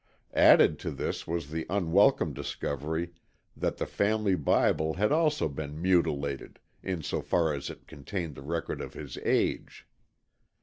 Added 0.33 0.79
to 0.79 0.89
this 0.89 1.27
was 1.27 1.51
the 1.51 1.67
unwelcome 1.69 2.33
discovery 2.33 3.11
that 3.55 3.77
the 3.77 3.85
family 3.85 4.33
Bible 4.33 4.95
had 4.95 5.11
also 5.11 5.47
been 5.47 5.79
mutilated 5.79 6.57
in 6.81 7.03
so 7.03 7.21
far 7.21 7.53
as 7.53 7.69
it 7.69 7.85
contained 7.85 8.33
the 8.33 8.41
record 8.41 8.81
of 8.81 8.95
his 8.95 9.19
age. 9.19 9.85